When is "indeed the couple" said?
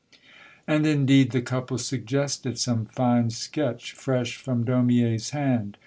0.87-1.77